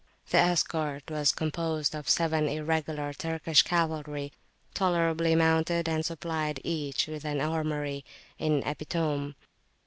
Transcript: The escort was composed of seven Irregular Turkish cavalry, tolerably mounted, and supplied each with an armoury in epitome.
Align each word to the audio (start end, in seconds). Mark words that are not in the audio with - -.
The 0.31 0.39
escort 0.39 1.11
was 1.11 1.31
composed 1.31 1.93
of 1.93 2.09
seven 2.09 2.47
Irregular 2.49 3.13
Turkish 3.13 3.61
cavalry, 3.61 4.33
tolerably 4.73 5.35
mounted, 5.35 5.87
and 5.87 6.03
supplied 6.03 6.59
each 6.63 7.05
with 7.05 7.23
an 7.23 7.39
armoury 7.39 8.03
in 8.39 8.63
epitome. 8.65 9.35